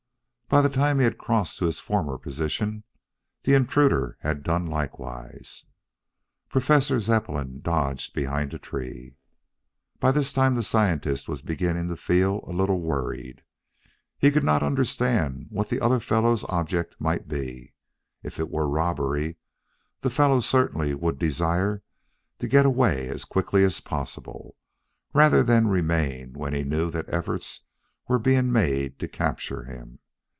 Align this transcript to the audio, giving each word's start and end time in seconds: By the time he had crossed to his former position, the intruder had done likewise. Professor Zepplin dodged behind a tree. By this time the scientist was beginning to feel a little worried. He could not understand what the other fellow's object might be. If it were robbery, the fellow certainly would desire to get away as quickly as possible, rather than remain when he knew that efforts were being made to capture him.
By 0.49 0.61
the 0.61 0.67
time 0.67 0.97
he 0.97 1.05
had 1.05 1.17
crossed 1.17 1.59
to 1.59 1.65
his 1.65 1.79
former 1.79 2.17
position, 2.17 2.83
the 3.43 3.53
intruder 3.53 4.17
had 4.19 4.43
done 4.43 4.65
likewise. 4.67 5.63
Professor 6.49 6.99
Zepplin 6.99 7.61
dodged 7.61 8.13
behind 8.13 8.53
a 8.53 8.59
tree. 8.59 9.15
By 10.01 10.11
this 10.11 10.33
time 10.33 10.55
the 10.55 10.61
scientist 10.63 11.29
was 11.29 11.41
beginning 11.41 11.87
to 11.87 11.95
feel 11.95 12.43
a 12.45 12.51
little 12.51 12.81
worried. 12.81 13.43
He 14.17 14.29
could 14.29 14.43
not 14.43 14.61
understand 14.61 15.45
what 15.51 15.69
the 15.69 15.79
other 15.79 16.01
fellow's 16.01 16.43
object 16.49 16.99
might 16.99 17.29
be. 17.29 17.73
If 18.21 18.37
it 18.37 18.49
were 18.51 18.67
robbery, 18.67 19.37
the 20.01 20.09
fellow 20.09 20.41
certainly 20.41 20.93
would 20.93 21.17
desire 21.17 21.81
to 22.39 22.47
get 22.49 22.65
away 22.65 23.07
as 23.07 23.23
quickly 23.23 23.63
as 23.63 23.79
possible, 23.79 24.57
rather 25.13 25.43
than 25.43 25.69
remain 25.69 26.33
when 26.33 26.53
he 26.53 26.65
knew 26.65 26.91
that 26.91 27.07
efforts 27.07 27.61
were 28.09 28.19
being 28.19 28.51
made 28.51 28.99
to 28.99 29.07
capture 29.07 29.63
him. 29.63 29.99